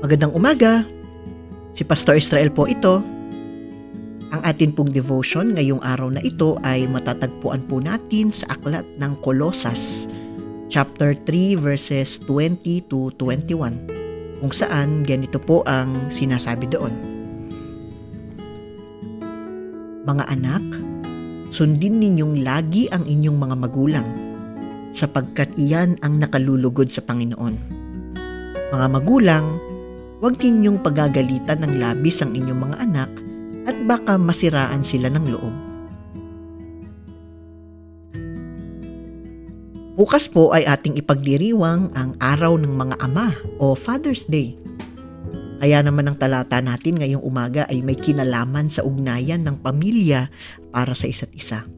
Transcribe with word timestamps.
Magandang 0.00 0.32
umaga. 0.32 0.88
Si 1.76 1.84
Pastor 1.84 2.16
Israel 2.16 2.48
po 2.48 2.64
ito. 2.64 3.04
Ang 4.32 4.40
atin 4.48 4.72
pong 4.72 4.96
devotion 4.96 5.52
ngayong 5.52 5.84
araw 5.84 6.08
na 6.08 6.24
ito 6.24 6.56
ay 6.64 6.88
matatagpuan 6.88 7.60
po 7.68 7.84
natin 7.84 8.32
sa 8.32 8.48
aklat 8.56 8.88
ng 8.96 9.12
Kolosas, 9.20 10.08
chapter 10.72 11.12
3 11.28 11.52
verses 11.60 12.16
20 12.24 12.88
to 12.88 13.12
21, 13.20 14.40
kung 14.40 14.52
saan 14.56 15.04
ganito 15.04 15.36
po 15.36 15.60
ang 15.68 16.08
sinasabi 16.08 16.64
doon. 16.72 16.96
Mga 20.08 20.24
anak, 20.32 20.64
sundin 21.52 22.00
ninyong 22.00 22.40
lagi 22.40 22.88
ang 22.88 23.04
inyong 23.04 23.36
mga 23.36 23.56
magulang, 23.68 24.08
sapagkat 24.96 25.52
iyan 25.60 26.00
ang 26.00 26.16
nakalulugod 26.16 26.88
sa 26.88 27.04
Panginoon. 27.04 27.54
Mga 28.72 28.86
magulang, 28.88 29.60
huwag 30.20 30.36
ninyong 30.36 30.84
pagagalitan 30.84 31.64
ng 31.64 31.80
labis 31.80 32.20
ang 32.20 32.36
inyong 32.36 32.60
mga 32.60 32.76
anak 32.84 33.10
at 33.64 33.76
baka 33.88 34.20
masiraan 34.20 34.84
sila 34.84 35.08
ng 35.08 35.26
loob. 35.32 35.54
Bukas 40.00 40.32
po 40.32 40.56
ay 40.56 40.64
ating 40.64 40.96
ipagdiriwang 40.96 41.92
ang 41.92 42.16
araw 42.24 42.56
ng 42.56 42.72
mga 42.72 42.96
ama 43.04 43.36
o 43.60 43.76
Father's 43.76 44.24
Day. 44.24 44.56
Kaya 45.60 45.84
naman 45.84 46.08
ang 46.08 46.16
talata 46.16 46.56
natin 46.64 46.96
ngayong 46.96 47.20
umaga 47.20 47.68
ay 47.68 47.84
may 47.84 47.92
kinalaman 47.92 48.72
sa 48.72 48.80
ugnayan 48.80 49.44
ng 49.44 49.60
pamilya 49.60 50.32
para 50.72 50.96
sa 50.96 51.04
isa't 51.04 51.28
isa. 51.36 51.68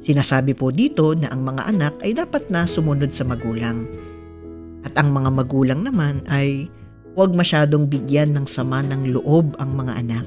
Sinasabi 0.00 0.56
po 0.56 0.72
dito 0.72 1.12
na 1.12 1.28
ang 1.28 1.44
mga 1.44 1.68
anak 1.68 1.94
ay 2.00 2.16
dapat 2.16 2.48
na 2.48 2.64
sumunod 2.64 3.12
sa 3.12 3.28
magulang. 3.28 3.84
At 4.80 4.96
ang 4.96 5.12
mga 5.12 5.28
magulang 5.28 5.84
naman 5.84 6.24
ay 6.32 6.72
huwag 7.12 7.36
masyadong 7.36 7.88
bigyan 7.88 8.32
ng 8.32 8.46
sama 8.48 8.80
ng 8.80 9.12
loob 9.12 9.56
ang 9.60 9.76
mga 9.76 9.92
anak. 10.00 10.26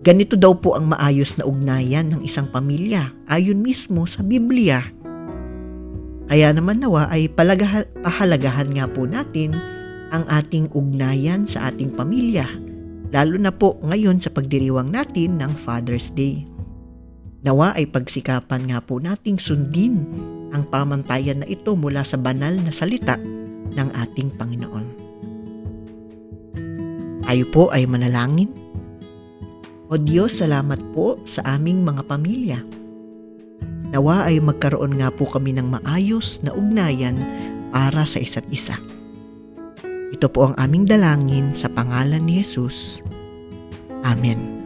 Ganito 0.00 0.32
daw 0.32 0.56
po 0.56 0.80
ang 0.80 0.88
maayos 0.88 1.36
na 1.36 1.44
ugnayan 1.44 2.08
ng 2.08 2.24
isang 2.24 2.48
pamilya 2.48 3.12
ayon 3.28 3.60
mismo 3.60 4.08
sa 4.08 4.24
Biblia. 4.24 4.80
Kaya 6.30 6.56
naman 6.56 6.80
nawa 6.80 7.12
ay 7.12 7.28
palagahan, 7.28 7.84
pahalagahan 8.00 8.72
nga 8.72 8.88
po 8.88 9.04
natin 9.04 9.52
ang 10.08 10.24
ating 10.32 10.72
ugnayan 10.72 11.44
sa 11.44 11.68
ating 11.68 11.92
pamilya, 11.92 12.48
lalo 13.12 13.36
na 13.36 13.52
po 13.52 13.76
ngayon 13.84 14.24
sa 14.24 14.32
pagdiriwang 14.32 14.88
natin 14.88 15.36
ng 15.36 15.52
Father's 15.52 16.08
Day. 16.16 16.48
Nawa 17.44 17.76
ay 17.76 17.84
pagsikapan 17.88 18.72
nga 18.72 18.80
po 18.80 19.00
nating 19.00 19.36
sundin 19.36 20.04
ang 20.56 20.64
pamantayan 20.68 21.44
na 21.44 21.48
ito 21.48 21.76
mula 21.76 22.04
sa 22.08 22.16
banal 22.16 22.56
na 22.56 22.72
salita 22.72 23.20
ng 23.76 23.88
ating 23.96 24.32
Panginoon. 24.40 25.09
Tayo 27.30 27.46
po 27.54 27.70
ay 27.70 27.86
manalangin. 27.86 28.50
O 29.86 29.94
Diyos, 29.94 30.42
salamat 30.42 30.82
po 30.90 31.14
sa 31.22 31.46
aming 31.54 31.86
mga 31.86 32.02
pamilya. 32.10 32.58
Nawa 33.94 34.26
ay 34.26 34.42
magkaroon 34.42 34.98
nga 34.98 35.14
po 35.14 35.30
kami 35.30 35.54
ng 35.54 35.78
maayos 35.78 36.42
na 36.42 36.50
ugnayan 36.50 37.14
para 37.70 38.02
sa 38.02 38.18
isa't 38.18 38.50
isa. 38.50 38.74
Ito 40.10 40.26
po 40.26 40.50
ang 40.50 40.58
aming 40.58 40.90
dalangin 40.90 41.54
sa 41.54 41.70
pangalan 41.70 42.26
ni 42.26 42.42
Jesus. 42.42 42.98
Amen. 44.02 44.58